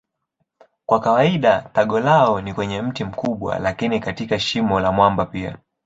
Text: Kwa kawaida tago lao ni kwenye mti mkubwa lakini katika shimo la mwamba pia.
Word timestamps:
Kwa 0.85 0.99
kawaida 0.99 1.61
tago 1.73 1.99
lao 1.99 2.41
ni 2.41 2.53
kwenye 2.53 2.81
mti 2.81 3.03
mkubwa 3.03 3.59
lakini 3.59 3.99
katika 3.99 4.39
shimo 4.39 4.79
la 4.79 4.91
mwamba 4.91 5.25
pia. 5.25 5.57